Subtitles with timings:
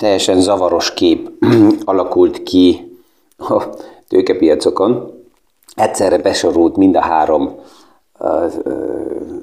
[0.00, 1.30] teljesen zavaros kép
[1.84, 2.90] alakult ki
[3.38, 3.64] a
[4.08, 5.18] tőkepiacokon.
[5.74, 7.54] Egyszerre besorult mind a három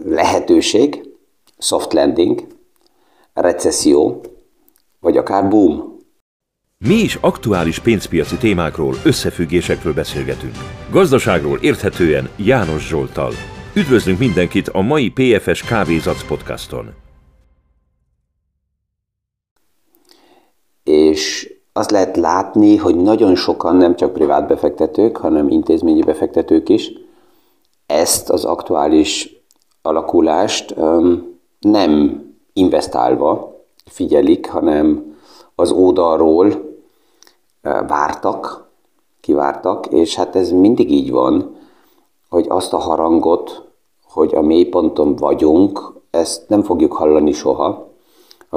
[0.06, 1.04] lehetőség,
[1.58, 2.48] soft landing,
[3.34, 4.22] recesszió,
[5.00, 5.96] vagy akár boom.
[6.78, 10.56] Mi is aktuális pénzpiaci témákról, összefüggésekről beszélgetünk.
[10.92, 13.32] Gazdaságról érthetően János Zsoltal.
[13.74, 17.07] Üdvözlünk mindenkit a mai PFS Kávézac podcaston.
[20.88, 26.92] És azt lehet látni, hogy nagyon sokan, nem csak privát befektetők, hanem intézményi befektetők is,
[27.86, 29.42] ezt az aktuális
[29.82, 30.76] alakulást
[31.60, 32.22] nem
[32.54, 33.56] investálva
[33.86, 35.16] figyelik, hanem
[35.56, 36.76] az oldalról
[37.88, 38.70] vártak,
[39.22, 41.56] kivártak, és hát ez mindig így van,
[42.30, 43.64] hogy azt a harangot,
[44.04, 47.87] hogy a mélyponton vagyunk, ezt nem fogjuk hallani soha.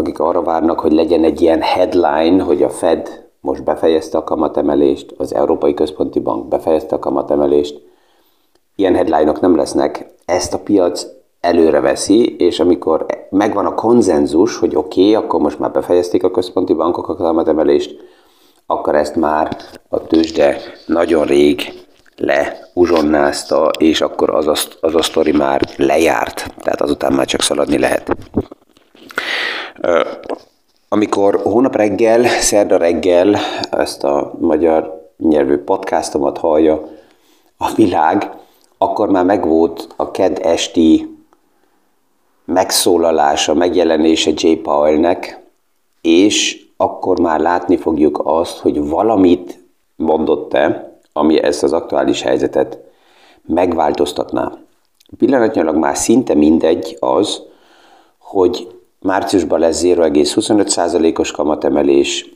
[0.00, 5.14] Akik arra várnak, hogy legyen egy ilyen headline, hogy a Fed most befejezte a kamatemelést,
[5.16, 7.82] az Európai Központi Bank befejezte a kamatemelést,
[8.76, 10.14] ilyen headline-ok nem lesznek.
[10.24, 11.06] Ezt a piac
[11.40, 16.30] előre veszi, és amikor megvan a konzenzus, hogy oké, okay, akkor most már befejezték a
[16.30, 17.96] központi bankok a kamatemelést,
[18.66, 19.56] akkor ezt már
[19.88, 20.56] a tőzsde
[20.86, 21.60] nagyon rég
[22.16, 27.78] leuzsonnázta, és akkor az a, az a sztori már lejárt, tehát azután már csak szaladni
[27.78, 28.16] lehet.
[30.88, 33.36] Amikor hónap reggel, szerda reggel
[33.70, 36.88] ezt a magyar nyelvű podcastomat hallja
[37.56, 38.30] a világ,
[38.78, 41.16] akkor már megvolt a ked esti
[42.44, 44.52] megszólalása, megjelenése J.
[44.52, 45.40] Powellnek,
[46.00, 49.64] és akkor már látni fogjuk azt, hogy valamit
[49.96, 52.78] mondott-e, ami ezt az aktuális helyzetet
[53.46, 54.52] megváltoztatná.
[55.18, 57.42] Pillanatnyilag már szinte mindegy az,
[58.18, 62.30] hogy márciusban lesz 0,25%-os kamatemelés,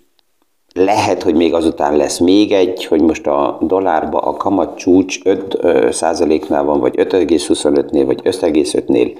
[0.74, 6.64] lehet, hogy még azután lesz még egy, hogy most a dollárba a kamat csúcs 5%-nál
[6.64, 9.16] van, vagy 5,25-nél, vagy 5,5-nél,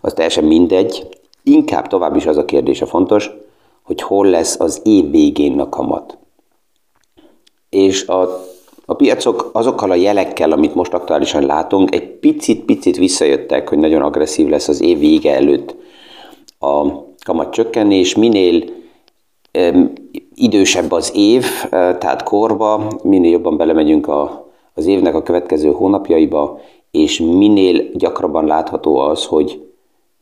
[0.00, 1.06] az teljesen mindegy.
[1.42, 3.30] Inkább tovább is az a kérdés a fontos,
[3.82, 6.18] hogy hol lesz az év végén a kamat.
[7.70, 8.46] És a,
[8.86, 14.48] a piacok azokkal a jelekkel, amit most aktuálisan látunk, egy picit-picit visszajöttek, hogy nagyon agresszív
[14.48, 15.74] lesz az év vége előtt
[16.58, 16.86] a
[17.24, 18.64] kamat csökkenés, minél
[20.34, 26.60] idősebb az év, tehát korba, minél jobban belemegyünk a, az évnek a következő hónapjaiba,
[26.90, 29.66] és minél gyakrabban látható az, hogy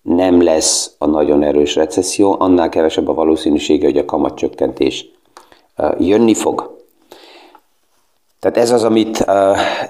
[0.03, 5.11] nem lesz a nagyon erős recesszió, annál kevesebb a valószínűsége, hogy a kamatcsökkentés
[5.99, 6.75] jönni fog.
[8.41, 9.25] Tehát ez az, amit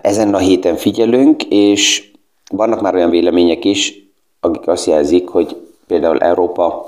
[0.02, 2.10] ezen a héten figyelünk, és
[2.50, 4.08] vannak már olyan vélemények is,
[4.40, 6.86] akik azt jelzik, hogy például Európa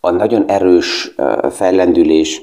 [0.00, 1.14] a nagyon erős
[1.50, 2.42] fellendülés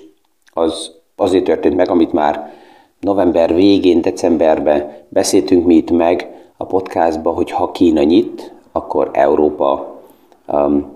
[0.54, 2.54] az azért történt meg, amit már
[3.00, 6.28] november végén, decemberben beszéltünk mi itt meg
[6.58, 10.02] a podcastba, hogy ha Kína nyit, akkor Európa
[10.48, 10.92] um,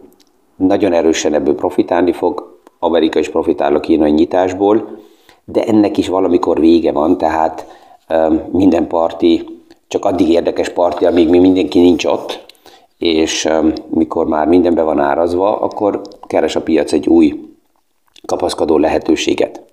[0.56, 4.98] nagyon erősen ebből profitálni fog, Amerika is profitál a kínai nyitásból,
[5.46, 7.68] de ennek is valamikor vége van, tehát
[8.10, 9.46] um, minden parti
[9.88, 12.46] csak addig érdekes parti, amíg mi mindenki nincs ott,
[12.98, 13.50] és
[13.90, 17.48] mikor már minden be van árazva, akkor keres a piac egy új
[18.26, 19.64] kapaszkodó lehetőséget.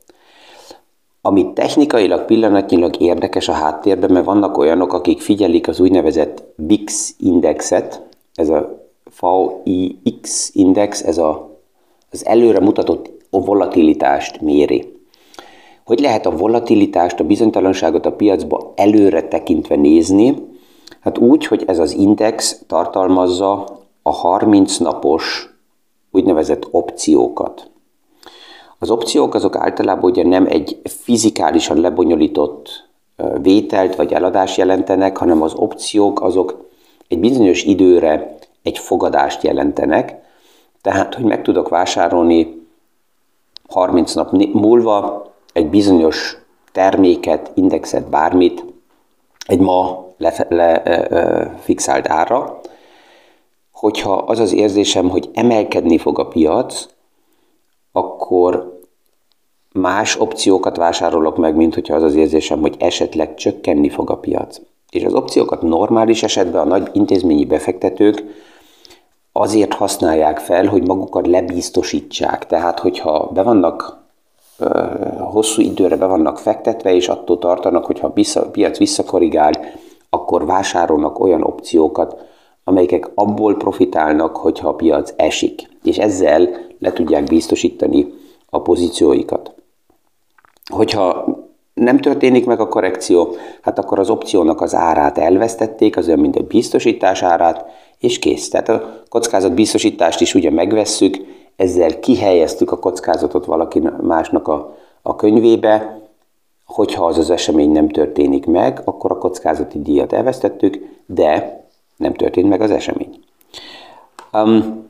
[1.20, 8.02] Ami technikailag pillanatnyilag érdekes a háttérben, mert vannak olyanok, akik figyelik az úgynevezett VIX indexet,
[8.34, 8.82] ez a
[9.64, 11.58] VIX index, ez a,
[12.10, 14.92] az előre mutatott volatilitást méri.
[15.84, 20.34] Hogy lehet a volatilitást, a bizonytalanságot a piacba előre tekintve nézni?
[21.04, 25.54] Hát úgy, hogy ez az index tartalmazza a 30 napos
[26.10, 27.70] úgynevezett opciókat.
[28.78, 32.88] Az opciók azok általában ugye nem egy fizikálisan lebonyolított
[33.40, 36.68] vételt vagy eladást jelentenek, hanem az opciók azok
[37.08, 40.22] egy bizonyos időre egy fogadást jelentenek,
[40.82, 42.66] tehát, hogy meg tudok vásárolni
[43.68, 46.36] 30 nap múlva egy bizonyos
[46.72, 48.64] terméket, indexet, bármit,
[49.46, 52.60] egy ma lefixált le, le, ára,
[53.72, 56.86] hogyha az az érzésem, hogy emelkedni fog a piac,
[57.92, 58.78] akkor
[59.72, 64.60] más opciókat vásárolok meg, mint hogyha az az érzésem, hogy esetleg csökkenni fog a piac.
[64.90, 68.24] És az opciókat normális esetben a nagy intézményi befektetők
[69.32, 72.46] azért használják fel, hogy magukat lebiztosítsák.
[72.46, 74.02] Tehát, hogyha be vannak
[75.18, 79.52] hosszú időre be vannak fektetve, és attól tartanak, hogyha a piac visszakorrigál,
[80.14, 82.16] akkor vásárolnak olyan opciókat,
[82.64, 85.68] amelyek abból profitálnak, hogyha a piac esik.
[85.82, 88.12] És ezzel le tudják biztosítani
[88.50, 89.54] a pozícióikat.
[90.72, 91.24] Hogyha
[91.74, 96.36] nem történik meg a korrekció, hát akkor az opciónak az árát elvesztették, az olyan, mint
[96.36, 97.64] egy biztosítás árát,
[97.98, 98.48] és kész.
[98.48, 101.16] Tehát a kockázat biztosítást is ugye megvesszük,
[101.56, 106.03] ezzel kihelyeztük a kockázatot valaki másnak a, a könyvébe,
[106.64, 111.62] hogyha az az esemény nem történik meg, akkor a kockázati díjat elvesztettük, de
[111.96, 113.18] nem történt meg az esemény.
[114.32, 114.86] Um,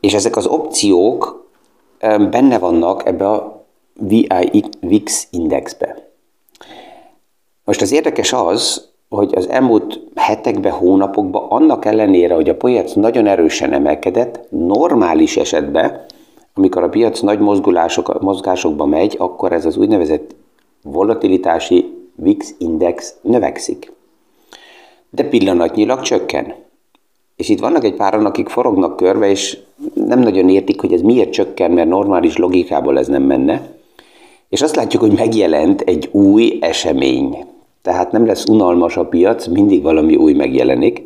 [0.00, 1.48] és ezek az opciók
[2.02, 3.64] um, benne vannak ebbe a
[4.80, 6.08] VIX indexbe.
[7.64, 13.26] Most az érdekes az, hogy az elmúlt hetekben, hónapokban, annak ellenére, hogy a piac nagyon
[13.26, 16.04] erősen emelkedett, normális esetben,
[16.54, 20.34] amikor a piac nagy mozgulások, mozgásokba megy, akkor ez az úgynevezett
[20.82, 23.92] volatilitási VIX index növekszik.
[25.10, 26.54] De pillanatnyilag csökken.
[27.36, 29.58] És itt vannak egy páran, akik forognak körbe, és
[29.94, 33.78] nem nagyon értik, hogy ez miért csökken, mert normális logikából ez nem menne.
[34.48, 37.44] És azt látjuk, hogy megjelent egy új esemény.
[37.82, 41.02] Tehát nem lesz unalmas a piac, mindig valami új megjelenik.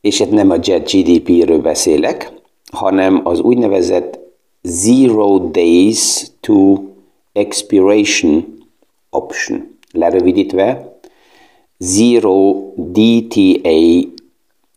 [0.00, 2.32] És itt nem a jet GDP-ről beszélek,
[2.72, 4.18] hanem az úgynevezett
[4.62, 6.78] Zero Days to
[7.32, 8.59] Expiration
[9.10, 9.78] Option.
[9.92, 10.98] Lerövidítve,
[11.78, 14.08] Zero DTA,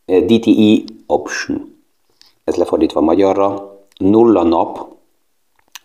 [0.06, 1.76] DTE Option.
[2.44, 4.86] Ez lefordítva magyarra, nulla nap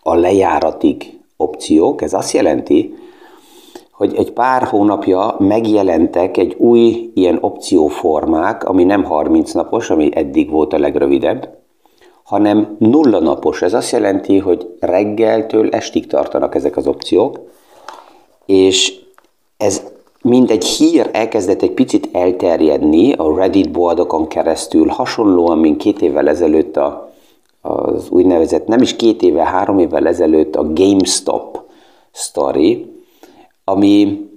[0.03, 2.01] a lejáratig opciók.
[2.01, 2.93] Ez azt jelenti,
[3.91, 10.49] hogy egy pár hónapja megjelentek egy új ilyen opcióformák, ami nem 30 napos, ami eddig
[10.49, 11.57] volt a legrövidebb,
[12.23, 13.61] hanem nulla napos.
[13.61, 17.39] Ez azt jelenti, hogy reggeltől estig tartanak ezek az opciók,
[18.49, 18.95] és
[19.57, 19.83] ez
[20.21, 26.29] mint egy hír elkezdett egy picit elterjedni a Reddit boldokon keresztül, hasonlóan, mint két évvel
[26.29, 27.11] ezelőtt a,
[27.61, 31.59] az úgynevezett, nem is két éve, három évvel ezelőtt a GameStop
[32.11, 32.85] story,
[33.63, 34.27] ami,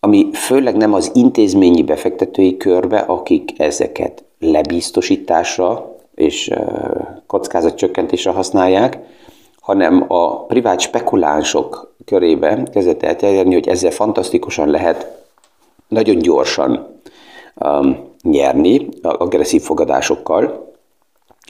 [0.00, 6.50] ami főleg nem az intézményi befektetői körbe, akik ezeket lebiztosításra és
[7.26, 8.98] kockázatcsökkentésre használják,
[9.62, 15.26] hanem a privát spekulánsok körébe kezdett elterjedni, hogy ezzel fantasztikusan lehet
[15.88, 17.00] nagyon gyorsan
[17.54, 20.72] um, nyerni agresszív fogadásokkal,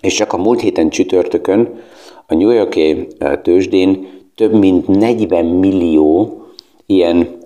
[0.01, 1.81] és csak a múlt héten csütörtökön
[2.27, 3.07] a New Yorki
[3.43, 6.43] tőzsdén több mint 40 millió
[6.87, 7.39] ilyen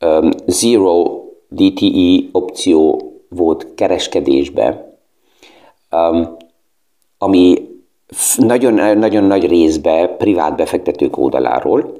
[0.00, 4.98] um, zero DTE opció volt kereskedésbe,
[5.90, 6.36] um,
[7.18, 7.75] ami
[8.36, 11.94] nagyon, nagyon nagy részbe privát befektetők oldaláról,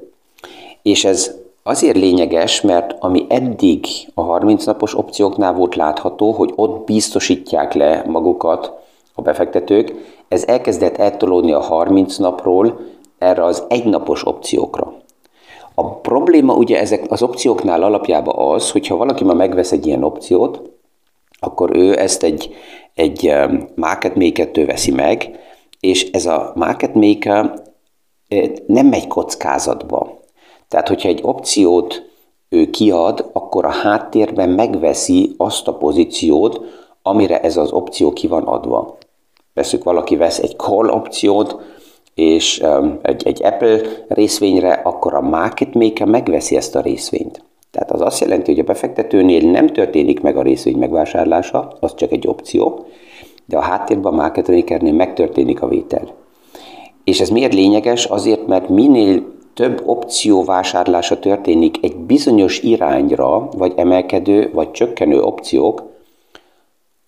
[0.81, 6.85] és ez azért lényeges, mert ami eddig a 30 napos opcióknál volt látható, hogy ott
[6.85, 8.73] biztosítják le magukat
[9.13, 9.93] a befektetők,
[10.27, 12.79] ez elkezdett eltolódni a 30 napról
[13.17, 14.93] erre az egynapos opciókra.
[15.75, 20.61] A probléma ugye ezek az opcióknál alapjában az, hogyha valaki ma megvesz egy ilyen opciót,
[21.39, 22.55] akkor ő ezt egy,
[22.93, 23.33] egy
[23.75, 25.39] market maker veszi meg,
[25.79, 27.61] és ez a market maker
[28.65, 30.19] nem megy kockázatba.
[30.67, 32.09] Tehát, hogyha egy opciót
[32.49, 36.61] ő kiad, akkor a háttérben megveszi azt a pozíciót,
[37.01, 38.97] amire ez az opció ki van adva.
[39.53, 41.55] Veszük, valaki vesz egy call opciót,
[42.13, 42.63] és
[43.01, 47.43] egy, egy Apple részvényre, akkor a market maker megveszi ezt a részvényt.
[47.71, 52.11] Tehát az azt jelenti, hogy a befektetőnél nem történik meg a részvény megvásárlása, az csak
[52.11, 52.85] egy opció,
[53.47, 56.13] de a háttérben a market makernél megtörténik a vétel.
[57.03, 58.05] És ez miért lényeges?
[58.05, 65.83] Azért, mert minél több opció vásárlása történik egy bizonyos irányra, vagy emelkedő, vagy csökkenő opciók,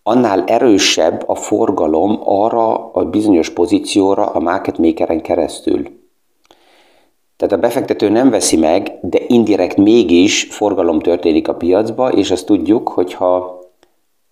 [0.03, 5.88] annál erősebb a forgalom arra a bizonyos pozícióra a market makeren keresztül.
[7.38, 12.46] Tehát a befektető nem veszi meg, de indirekt mégis forgalom történik a piacba, és azt
[12.46, 13.59] tudjuk, hogy ha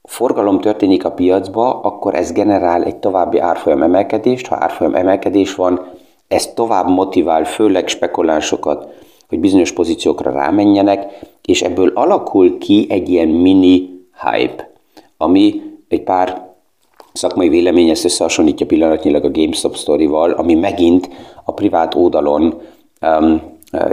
[0.08, 4.48] forgalom történik a piacba, akkor ez generál egy további árfolyam emelkedést.
[4.48, 5.92] Ha árfolyam emelkedés van,
[6.28, 8.88] ez tovább motivál főleg spekulánsokat,
[9.30, 11.06] hogy bizonyos pozíciókra rámenjenek,
[11.46, 13.90] és ebből alakul ki egy ilyen mini
[14.32, 14.70] hype,
[15.18, 16.46] ami egy pár
[17.14, 21.10] szakmai vélemény ezt összehasonlítja pillanatnyilag a GameStop sztorival, ami megint
[21.44, 22.62] a privát oldalon
[23.02, 23.42] um,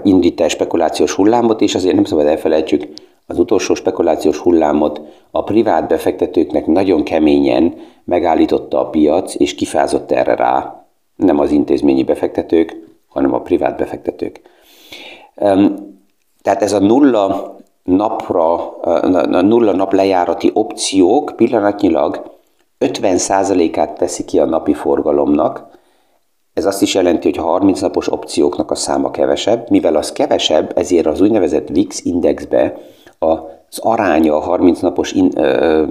[0.02, 2.86] indít el spekulációs hullámot, és azért nem szabad elfelejtsük,
[3.26, 5.00] az utolsó spekulációs hullámot
[5.36, 7.74] a privát befektetőknek nagyon keményen
[8.04, 10.84] megállította a piac, és kifázott erre rá,
[11.16, 12.76] nem az intézményi befektetők,
[13.08, 14.40] hanem a privát befektetők.
[16.42, 22.38] Tehát ez a nulla napra, a nulla nap lejárati opciók pillanatnyilag
[22.80, 25.72] 50%-át teszi ki a napi forgalomnak,
[26.52, 31.06] Ez azt is jelenti, hogy 30 napos opcióknak a száma kevesebb, mivel az kevesebb, ezért
[31.06, 32.76] az úgynevezett VIX indexbe
[33.74, 35.84] az aránya a 30 napos in, ö,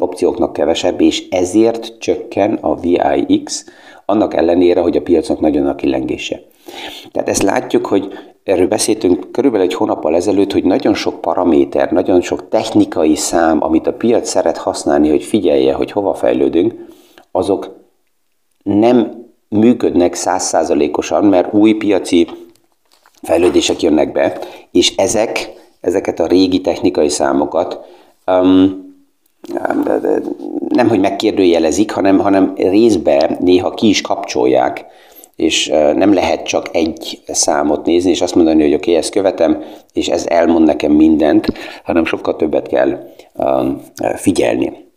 [0.00, 3.64] opcióknak kevesebb, és ezért csökken a VIX,
[4.06, 6.42] annak ellenére, hogy a piacnak nagyon a kilengése.
[7.12, 8.08] Tehát ezt látjuk, hogy
[8.44, 13.86] erről beszéltünk körülbelül egy hónappal ezelőtt, hogy nagyon sok paraméter, nagyon sok technikai szám, amit
[13.86, 16.74] a piac szeret használni, hogy figyelje, hogy hova fejlődünk,
[17.32, 17.76] azok
[18.62, 22.28] nem működnek százszázalékosan, mert új piaci
[23.22, 24.38] fejlődések jönnek be,
[24.70, 27.80] és ezek, ezeket a régi technikai számokat
[28.26, 28.88] um,
[30.68, 34.86] nem, hogy megkérdőjelezik, hanem, hanem részben néha ki is kapcsolják,
[35.36, 39.62] és nem lehet csak egy számot nézni, és azt mondani, hogy oké, okay, ezt követem,
[39.92, 41.46] és ez elmond nekem mindent,
[41.84, 43.12] hanem sokkal többet kell
[44.16, 44.89] figyelni.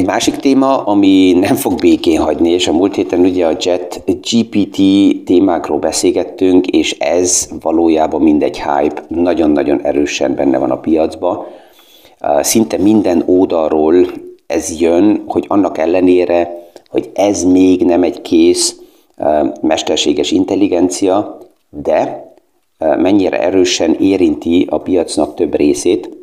[0.00, 4.02] Egy másik téma, ami nem fog békén hagyni, és a múlt héten ugye a Jet
[4.04, 4.76] GPT
[5.24, 11.46] témákról beszélgettünk, és ez valójában mindegy hype, nagyon-nagyon erősen benne van a piacba.
[12.40, 14.06] Szinte minden oldalról
[14.46, 18.80] ez jön, hogy annak ellenére, hogy ez még nem egy kész
[19.60, 21.38] mesterséges intelligencia,
[21.82, 22.32] de
[22.78, 26.19] mennyire erősen érinti a piacnak több részét.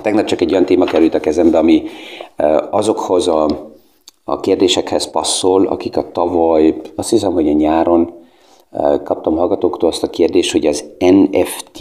[0.00, 1.82] Hát tegnap csak egy olyan téma került a kezembe, ami
[2.70, 3.48] azokhoz a,
[4.24, 8.12] a kérdésekhez passzol, akik a tavaly, azt hiszem, hogy a nyáron
[9.04, 11.78] kaptam hallgatóktól azt a kérdést, hogy az NFT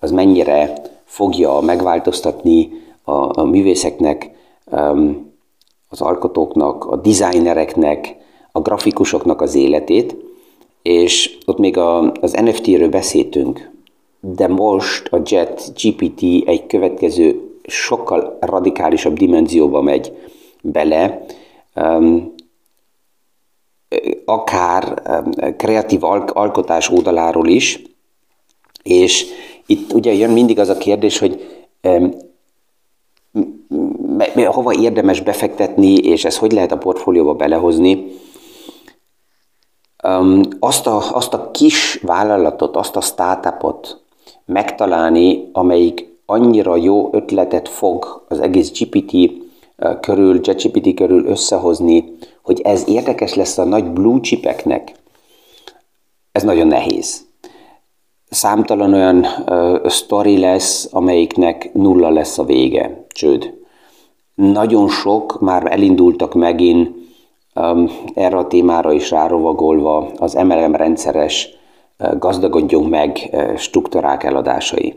[0.00, 0.72] az mennyire
[1.04, 2.70] fogja megváltoztatni
[3.02, 4.30] a, a művészeknek,
[5.88, 8.16] az alkotóknak, a designereknek,
[8.52, 10.16] a grafikusoknak az életét,
[10.82, 13.75] és ott még a, az NFT-ről beszéltünk,
[14.34, 20.12] de most a Jet GPT egy következő, sokkal radikálisabb dimenzióba megy
[20.60, 21.24] bele,
[21.74, 22.34] um,
[24.24, 27.82] akár um, kreatív alkotás oldaláról is,
[28.82, 29.26] és
[29.66, 32.14] itt ugye jön mindig az a kérdés, hogy um,
[34.34, 38.06] hova érdemes befektetni, és ezt hogy lehet a portfólióba belehozni.
[40.58, 44.05] Azt a, azt a kis vállalatot, azt a startupot
[44.46, 49.30] megtalálni, amelyik annyira jó ötletet fog az egész GPT
[50.00, 54.92] körül, JetGPT körül összehozni, hogy ez érdekes lesz a nagy blue chipeknek,
[56.32, 57.24] ez nagyon nehéz.
[58.30, 63.54] Számtalan olyan uh, sztori lesz, amelyiknek nulla lesz a vége, csőd.
[64.34, 67.04] Nagyon sok már elindultak megint
[68.14, 71.48] erre a témára is rárovagolva az MLM rendszeres
[72.18, 74.94] gazdagodjunk meg struktúrák eladásai.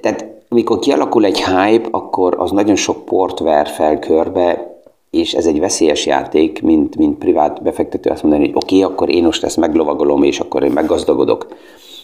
[0.00, 4.78] Tehát amikor kialakul egy hype, akkor az nagyon sok port ver fel körbe,
[5.10, 9.10] és ez egy veszélyes játék, mint, mint privát befektető azt mondani, hogy oké, okay, akkor
[9.10, 11.46] én most ezt meglovagolom, és akkor én meggazdagodok.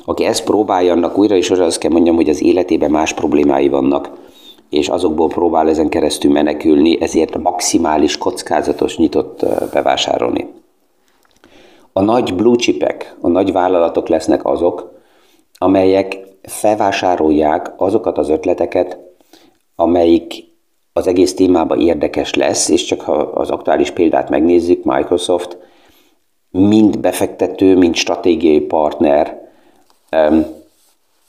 [0.05, 3.69] Aki ezt próbálja, annak újra és újra azt kell mondjam, hogy az életében más problémái
[3.69, 4.11] vannak,
[4.71, 10.47] és azokból próbál ezen keresztül menekülni, ezért maximális kockázatos nyitott bevásárolni.
[11.93, 14.99] A nagy blue chipek, a nagy vállalatok lesznek azok,
[15.59, 18.99] amelyek felvásárolják azokat az ötleteket,
[19.77, 20.49] amelyik
[20.93, 25.59] az egész témában érdekes lesz, és csak ha az aktuális példát megnézzük, Microsoft
[26.51, 29.49] mind befektető, mind stratégiai partner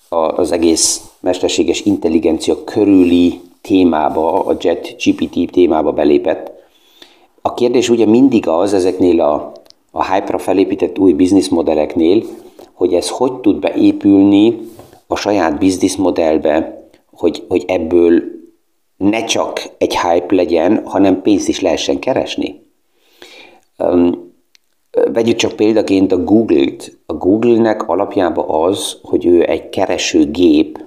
[0.09, 6.51] az egész mesterséges intelligencia körüli témába, a Jet GPT témába belépett.
[7.41, 9.51] A kérdés ugye mindig az ezeknél a,
[9.91, 12.23] a hype-ra felépített új bizniszmodelleknél,
[12.73, 14.59] hogy ez hogy tud beépülni
[15.07, 18.21] a saját bizniszmodellbe, hogy, hogy ebből
[18.97, 22.61] ne csak egy hype legyen, hanem pénzt is lehessen keresni.
[23.77, 24.29] Um,
[25.13, 26.97] Vegyük csak példaként a Google-t.
[27.05, 30.83] A Google-nek alapjában az, hogy ő egy keresőgép,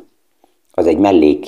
[0.72, 1.46] az egy mellék,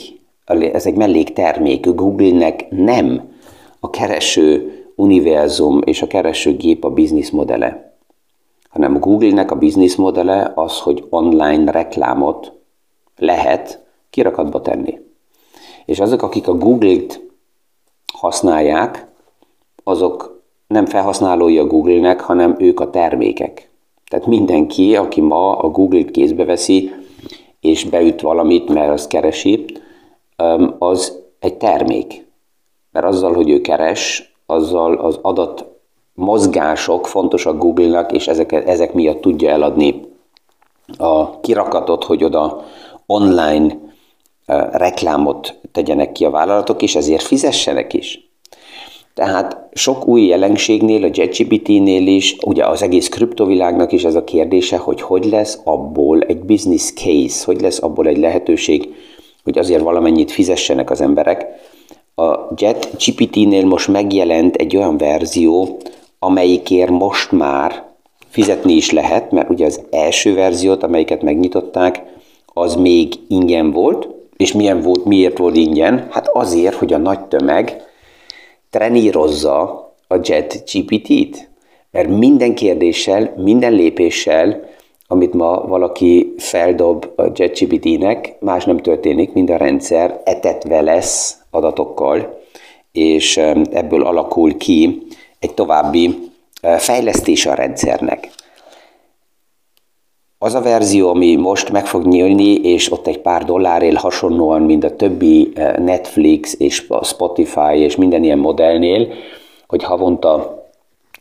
[0.73, 1.87] ez egy melléktermék.
[1.87, 3.35] A Google-nek nem
[3.81, 7.97] a kereső univerzum és a keresőgép a bizniszmodele,
[8.69, 12.53] hanem Google-nek a bizniszmodele az, hogy online reklámot
[13.17, 14.99] lehet kirakatba tenni.
[15.85, 17.21] És azok, akik a Google-t
[18.13, 19.07] használják,
[19.85, 23.71] azok nem felhasználói a Google-nek, hanem ők a termékek.
[24.11, 26.91] Tehát mindenki, aki ma a Google-t kézbe veszi,
[27.61, 29.65] és beüt valamit, mert azt keresi,
[30.79, 32.27] az egy termék.
[32.93, 35.65] Mert azzal, hogy ő keres, azzal az adat
[36.15, 40.01] mozgások fontosak Google-nak, és ezek, ezek miatt tudja eladni
[40.99, 42.65] a kirakatot, hogy oda
[43.07, 43.79] online
[44.71, 48.31] reklámot tegyenek ki a vállalatok, és ezért fizessenek is.
[49.15, 54.77] Tehát sok új jelenségnél, a JetGPT-nél is, ugye az egész kriptovilágnak is ez a kérdése,
[54.77, 58.95] hogy hogy lesz abból egy business case, hogy lesz abból egy lehetőség,
[59.45, 61.47] hogy azért valamennyit fizessenek az emberek.
[62.19, 65.79] A JetGPT-nél most megjelent egy olyan verzió,
[66.19, 67.85] amelyikért most már
[68.29, 72.03] fizetni is lehet, mert ugye az első verziót, amelyiket megnyitották,
[72.47, 76.07] az még ingyen volt, és milyen volt, miért volt ingyen?
[76.11, 77.83] Hát azért, hogy a nagy tömeg
[78.71, 79.61] trenírozza
[80.09, 81.51] a Jet GPT-t.
[81.91, 84.65] Mert minden kérdéssel, minden lépéssel,
[85.07, 92.41] amit ma valaki feldob a JetGPT-nek, más nem történik, mint a rendszer etetve lesz adatokkal,
[92.93, 93.37] és
[93.71, 95.03] ebből alakul ki
[95.39, 96.31] egy további
[96.79, 98.31] fejlesztés a rendszernek.
[100.39, 104.85] Az a verzió, ami most meg fog nyílni, és ott egy pár dollárért hasonlóan, mint
[104.85, 109.13] a többi Netflix és Spotify és minden ilyen modellnél,
[109.67, 110.65] hogy havonta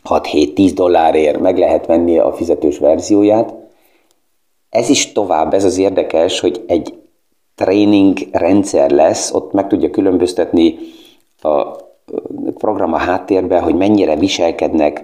[0.10, 3.54] 6-7-10 dollárért meg lehet venni a fizetős verzióját.
[4.70, 6.94] Ez is tovább, ez az érdekes, hogy egy
[7.56, 10.78] tréning rendszer lesz, ott meg tudja különböztetni
[11.42, 11.84] a
[12.58, 15.04] program a háttérben, hogy mennyire viselkednek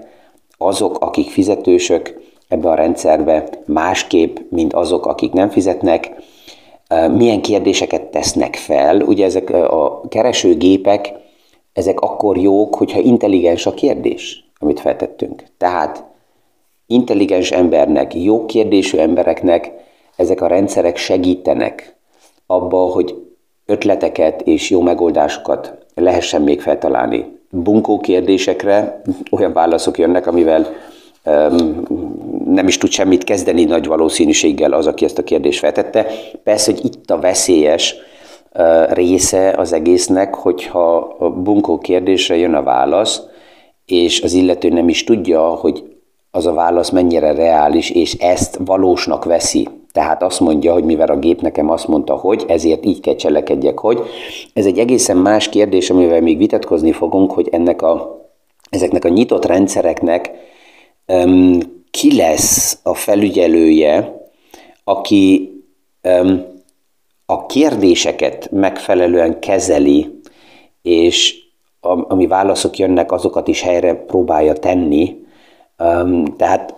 [0.58, 6.12] azok, akik fizetősök ebbe a rendszerbe, másképp, mint azok, akik nem fizetnek,
[7.12, 9.02] milyen kérdéseket tesznek fel.
[9.02, 11.14] Ugye ezek a keresőgépek,
[11.74, 15.44] ezek akkor jók, hogyha intelligens a kérdés, amit feltettünk.
[15.58, 16.04] Tehát
[16.88, 19.72] intelligens embernek, jó kérdésű embereknek
[20.16, 21.96] ezek a rendszerek segítenek
[22.56, 23.16] abba, hogy
[23.66, 27.40] ötleteket és jó megoldásokat lehessen még feltalálni.
[27.50, 30.68] Bunkó kérdésekre olyan válaszok jönnek, amivel
[31.26, 31.84] um,
[32.46, 36.08] nem is tud semmit kezdeni nagy valószínűséggel az, aki ezt a kérdést feltette.
[36.44, 37.96] Persze, hogy itt a veszélyes
[38.54, 43.22] uh, része az egésznek, hogyha a bunkó kérdésre jön a válasz,
[43.86, 45.84] és az illető nem is tudja, hogy
[46.32, 49.68] az a válasz mennyire reális, és ezt valósnak veszi.
[49.92, 53.80] Tehát azt mondja, hogy mivel a gép nekem azt mondta, hogy, ezért így kell cselekedjek,
[53.80, 54.02] hogy.
[54.54, 58.22] Ez egy egészen más kérdés, amivel még vitatkozni fogunk, hogy ennek a,
[58.70, 60.32] ezeknek a nyitott rendszereknek
[61.08, 61.60] um,
[61.92, 64.22] ki lesz a felügyelője,
[64.84, 65.54] aki
[66.04, 66.46] um,
[67.26, 70.20] a kérdéseket megfelelően kezeli,
[70.82, 71.36] és
[72.08, 75.21] ami válaszok jönnek, azokat is helyre próbálja tenni,
[76.38, 76.76] tehát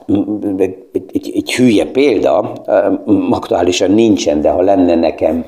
[0.58, 0.76] egy,
[1.12, 2.54] egy, egy hülye példa,
[3.30, 5.46] aktuálisan nincsen, de ha lenne nekem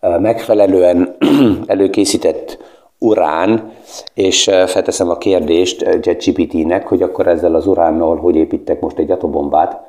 [0.00, 1.16] megfelelően
[1.66, 2.58] előkészített
[2.98, 3.72] urán,
[4.14, 9.80] és felteszem a kérdést JetGPT-nek, hogy akkor ezzel az uránnal hogy építek most egy atobombát,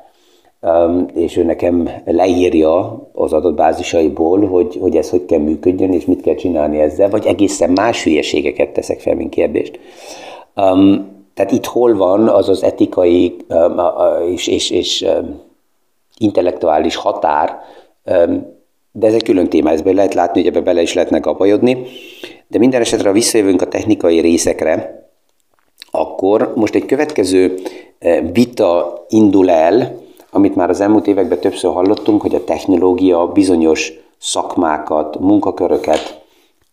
[1.14, 6.22] és ő nekem leírja az adott bázisaiból, hogy, hogy ez hogy kell működjön, és mit
[6.22, 9.80] kell csinálni ezzel, vagy egészen más hülyeségeket teszek fel, mint kérdést.
[11.34, 13.36] Tehát itt hol van az az etikai
[14.30, 15.06] és, és, és
[16.16, 17.58] intellektuális határ,
[18.92, 21.86] de ez egy külön téma, ezben lehet látni, hogy ebbe bele is lehetne kapajodni.
[22.48, 25.08] De minden esetre, ha visszajövünk a technikai részekre,
[25.90, 27.54] akkor most egy következő
[28.32, 35.18] vita indul el, amit már az elmúlt években többször hallottunk, hogy a technológia bizonyos szakmákat,
[35.18, 36.22] munkaköröket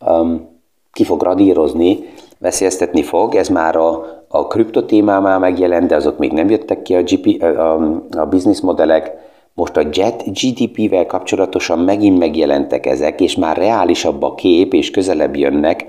[0.05, 0.59] um,
[0.91, 1.99] ki fog radírozni,
[2.39, 3.35] veszélyeztetni fog.
[3.35, 7.43] Ez már a, a kripto témánál megjelent, de azok még nem jöttek ki a, GP,
[7.43, 7.73] a,
[8.11, 9.11] a business modellek.
[9.53, 15.35] Most a JET GDP-vel kapcsolatosan megint megjelentek ezek, és már reálisabb a kép, és közelebb
[15.35, 15.85] jönnek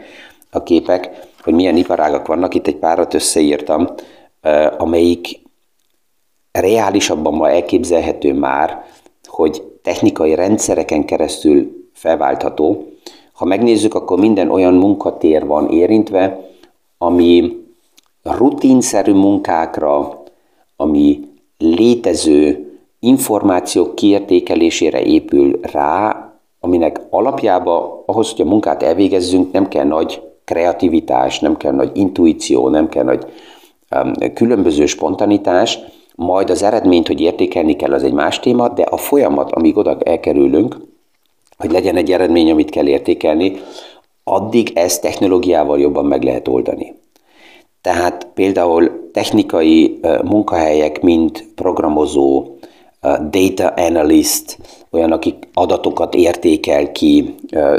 [0.51, 2.55] a képek, hogy milyen iparágak vannak.
[2.55, 3.89] Itt egy párat összeírtam,
[4.79, 5.41] amelyik
[6.53, 8.85] reálisabban ma elképzelhető már,
[9.27, 12.87] hogy technikai rendszereken keresztül felváltható.
[13.33, 16.51] Ha megnézzük, akkor minden olyan munkatér van érintve,
[16.99, 17.62] ami
[18.23, 20.23] rutinszerű munkákra,
[20.77, 21.21] ami
[21.59, 26.27] létező információk kiértékelésére épül rá,
[26.61, 32.69] aminek alapjába ahhoz, hogy a munkát elvégezzünk, nem kell nagy kreativitás, nem kell nagy intuíció,
[32.69, 33.27] nem kell nagy
[33.97, 35.79] um, különböző spontanitás,
[36.15, 39.99] majd az eredményt, hogy értékelni kell, az egy más téma, de a folyamat, amíg oda
[39.99, 40.77] elkerülünk,
[41.57, 43.61] hogy legyen egy eredmény, amit kell értékelni,
[44.25, 46.95] addig ezt technológiával jobban meg lehet oldani.
[47.83, 52.47] Tehát például technikai munkahelyek, mint programozó,
[53.31, 54.59] data analyst,
[54.91, 57.35] olyan, akik adatokat értékel ki,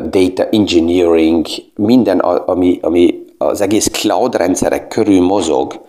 [0.10, 5.82] data engineering, minden, ami, ami az egész cloud rendszerek körül mozog,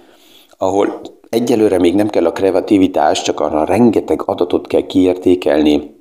[0.59, 5.95] ahol egyelőre még nem kell a kreativitás, csak arra rengeteg adatot kell kiértékelni,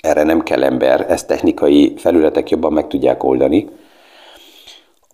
[0.00, 3.68] erre nem kell ember, ezt technikai felületek jobban meg tudják oldani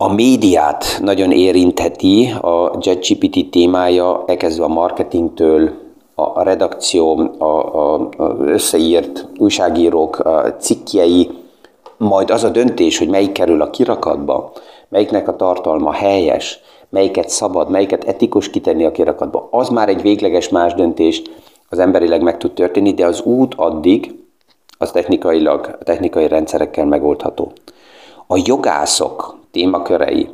[0.01, 5.71] A médiát nagyon érintheti a JetGPT témája, elkezdve a marketingtől,
[6.15, 11.29] a redakció, a, a, a összeírt újságírók a cikkjei,
[11.97, 14.51] majd az a döntés, hogy melyik kerül a kirakatba,
[14.89, 16.59] melyiknek a tartalma helyes,
[16.89, 21.21] melyiket szabad, melyiket etikus kitenni a kirakatba, az már egy végleges más döntés,
[21.69, 24.15] az emberileg meg tud történni, de az út addig,
[24.77, 27.51] az technikailag, technikai rendszerekkel megoldható.
[28.27, 30.29] A jogászok témakörei,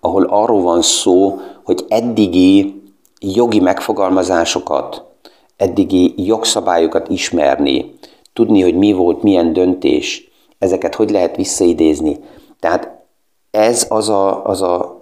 [0.00, 2.82] ahol arról van szó, hogy eddigi
[3.20, 5.04] jogi megfogalmazásokat,
[5.56, 7.94] eddigi jogszabályokat ismerni,
[8.32, 12.18] tudni, hogy mi volt, milyen döntés, ezeket hogy lehet visszaidézni.
[12.60, 12.90] Tehát
[13.50, 15.00] ez az a, az a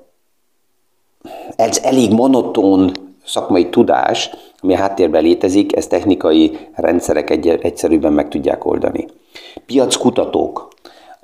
[1.56, 2.92] ez elég monoton
[3.24, 9.06] szakmai tudás, ami a háttérben létezik, ezt technikai rendszerek egy, egyszerűbben meg tudják oldani.
[9.66, 10.68] Piackutatók.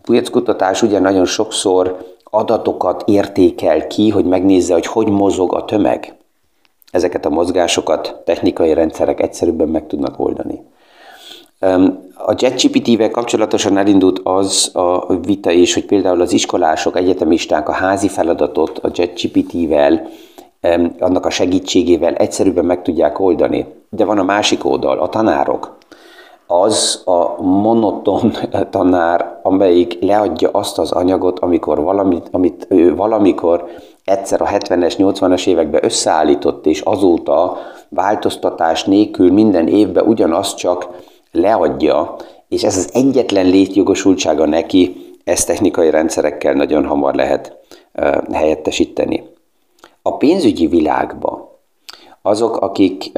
[0.07, 6.15] Piackutatás ugye nagyon sokszor adatokat értékel ki, hogy megnézze, hogy hogy mozog a tömeg.
[6.91, 10.63] Ezeket a mozgásokat technikai rendszerek egyszerűbben meg tudnak oldani.
[12.15, 18.09] A JetGPT-vel kapcsolatosan elindult az a vita is, hogy például az iskolások, egyetemisták a házi
[18.09, 20.09] feladatot a JetGPT-vel,
[20.99, 23.67] annak a segítségével egyszerűbben meg tudják oldani.
[23.89, 25.77] De van a másik oldal, a tanárok.
[26.47, 28.33] Az a monoton
[28.71, 33.65] tanár, amelyik leadja azt az anyagot, amikor valamit, amit ő valamikor
[34.05, 37.57] egyszer a 70-es, 80-as években összeállított, és azóta
[37.89, 40.89] változtatás nélkül minden évben ugyanazt csak
[41.33, 42.17] leadja,
[42.49, 47.57] és ez az egyetlen létjogosultsága neki, ezt technikai rendszerekkel nagyon hamar lehet
[48.33, 49.23] helyettesíteni.
[50.03, 51.49] A pénzügyi világban
[52.23, 53.13] azok, akik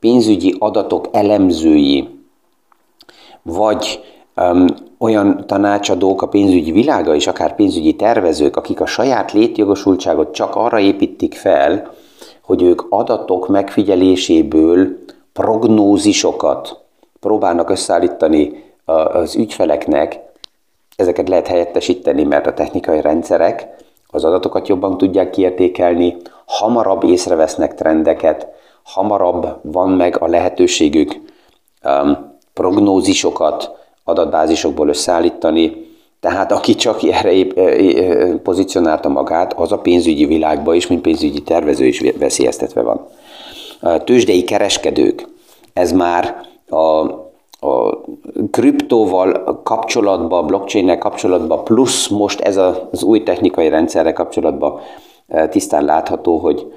[0.00, 2.21] pénzügyi adatok elemzői,
[3.42, 4.00] vagy
[4.36, 4.66] um,
[4.98, 10.78] olyan tanácsadók a pénzügyi világa és akár pénzügyi tervezők, akik a saját létjogosultságot csak arra
[10.78, 11.90] építik fel,
[12.42, 14.98] hogy ők adatok megfigyeléséből
[15.32, 16.80] prognózisokat
[17.20, 20.20] próbálnak összeállítani az ügyfeleknek,
[20.96, 23.68] ezeket lehet helyettesíteni, mert a technikai rendszerek
[24.08, 28.46] az adatokat jobban tudják kiértékelni, hamarabb észrevesznek trendeket,
[28.82, 31.20] hamarabb van meg a lehetőségük
[31.84, 33.70] um, prognózisokat
[34.04, 37.58] adatbázisokból összeállítani, tehát aki csak erre épp,
[38.42, 43.06] pozícionálta magát, az a pénzügyi világban is, mint pénzügyi tervező is veszélyeztetve van.
[43.80, 45.28] A tőzsdei kereskedők,
[45.72, 46.76] ez már a,
[47.66, 48.00] a
[48.50, 54.80] kriptóval kapcsolatban, blockchain kapcsolatban, plusz most ez az új technikai rendszerre kapcsolatban
[55.28, 56.72] e, tisztán látható, hogy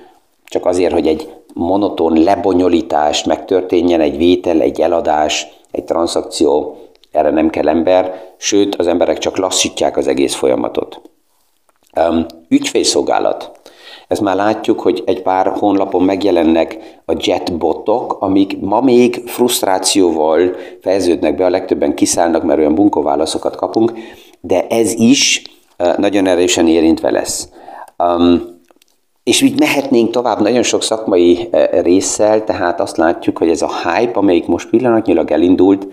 [0.45, 6.77] csak azért, hogy egy monoton lebonyolítás megtörténjen, egy vétel, egy eladás, egy transzakció,
[7.11, 11.01] erre nem kell ember, sőt, az emberek csak lassítják az egész folyamatot.
[12.49, 13.51] Ügyfélszolgálat.
[14.07, 21.35] Ezt már látjuk, hogy egy pár honlapon megjelennek a jetbotok, amik ma még frusztrációval fejeződnek
[21.35, 23.93] be, a legtöbben kiszállnak, mert olyan bunkó válaszokat kapunk,
[24.41, 25.41] de ez is
[25.97, 27.49] nagyon erősen érintve lesz.
[27.97, 28.54] Um,
[29.25, 34.19] és így mehetnénk tovább nagyon sok szakmai résszel, tehát azt látjuk, hogy ez a hype,
[34.19, 35.87] amelyik most pillanatnyilag elindult,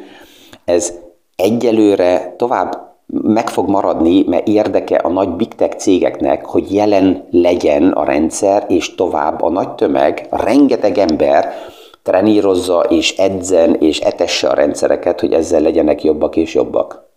[0.64, 0.92] ez
[1.36, 7.90] egyelőre tovább meg fog maradni, mert érdeke a nagy big tech cégeknek, hogy jelen legyen
[7.90, 11.54] a rendszer, és tovább a nagy tömeg, rengeteg ember
[12.02, 17.10] trenírozza és edzen és etesse a rendszereket, hogy ezzel legyenek jobbak és jobbak.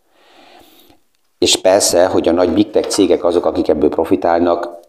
[1.38, 4.84] És persze, hogy a nagy big tech cégek azok, akik ebből profitálnak,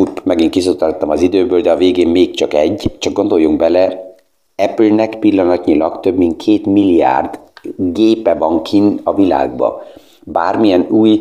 [0.00, 4.08] úgy megint kiszotáltam az időből, de a végén még csak egy, csak gondoljunk bele,
[4.56, 7.38] Apple-nek pillanatnyilag több mint két milliárd
[7.76, 9.82] gépe van kin a világba
[10.24, 11.20] bármilyen új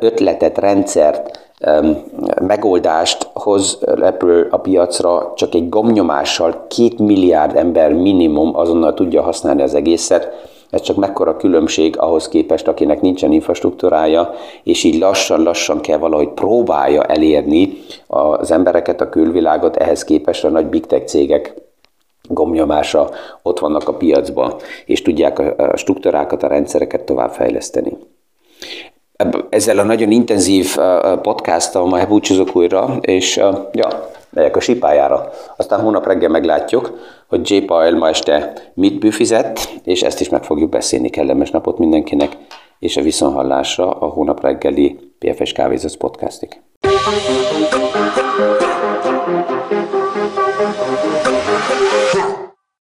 [0.00, 1.50] ötletet, rendszert,
[2.40, 9.62] megoldást hoz Apple a piacra, csak egy gomnyomással két milliárd ember minimum azonnal tudja használni
[9.62, 10.28] az egészet.
[10.70, 17.02] Ez csak mekkora különbség ahhoz képest, akinek nincsen infrastruktúrája, és így lassan-lassan kell valahogy próbálja
[17.04, 17.72] elérni
[18.06, 21.54] az embereket, a külvilágot, ehhez képest a nagy big tech cégek
[22.28, 23.10] gomnyomása
[23.42, 24.54] ott vannak a piacban,
[24.86, 27.92] és tudják a struktúrákat, a rendszereket továbbfejleszteni.
[29.48, 30.76] Ezzel a nagyon intenzív
[31.22, 33.36] podcasttal majd búcsúzok újra, és
[33.72, 35.30] ja, megyek a sipájára.
[35.56, 37.56] Aztán hónap reggel meglátjuk, hogy J.
[37.64, 41.10] Powell ma este mit büfizett, és ezt is meg fogjuk beszélni.
[41.10, 42.36] Kellemes napot mindenkinek,
[42.78, 46.60] és a viszonhallásra a hónap reggeli PFS Kávézac podcastig.